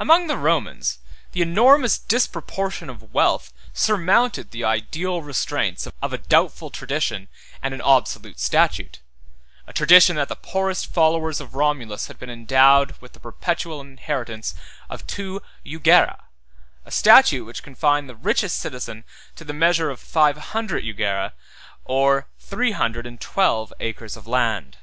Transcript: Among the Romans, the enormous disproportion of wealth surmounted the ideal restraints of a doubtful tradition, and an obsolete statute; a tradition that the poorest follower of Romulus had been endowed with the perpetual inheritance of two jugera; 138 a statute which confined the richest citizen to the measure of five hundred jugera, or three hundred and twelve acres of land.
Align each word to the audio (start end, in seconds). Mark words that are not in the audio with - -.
Among 0.00 0.26
the 0.26 0.36
Romans, 0.36 0.98
the 1.30 1.40
enormous 1.40 1.96
disproportion 1.96 2.90
of 2.90 3.14
wealth 3.14 3.52
surmounted 3.72 4.50
the 4.50 4.64
ideal 4.64 5.22
restraints 5.22 5.86
of 6.02 6.12
a 6.12 6.18
doubtful 6.18 6.70
tradition, 6.70 7.28
and 7.62 7.72
an 7.72 7.80
obsolete 7.80 8.40
statute; 8.40 8.98
a 9.68 9.72
tradition 9.72 10.16
that 10.16 10.26
the 10.28 10.34
poorest 10.34 10.92
follower 10.92 11.28
of 11.30 11.54
Romulus 11.54 12.08
had 12.08 12.18
been 12.18 12.30
endowed 12.30 12.96
with 13.00 13.12
the 13.12 13.20
perpetual 13.20 13.80
inheritance 13.80 14.56
of 14.90 15.06
two 15.06 15.40
jugera; 15.64 16.18
138 16.82 16.86
a 16.86 16.90
statute 16.90 17.44
which 17.44 17.62
confined 17.62 18.08
the 18.08 18.16
richest 18.16 18.58
citizen 18.58 19.04
to 19.36 19.44
the 19.44 19.52
measure 19.52 19.88
of 19.88 20.00
five 20.00 20.36
hundred 20.36 20.82
jugera, 20.82 21.32
or 21.84 22.26
three 22.40 22.72
hundred 22.72 23.06
and 23.06 23.20
twelve 23.20 23.72
acres 23.78 24.16
of 24.16 24.26
land. 24.26 24.78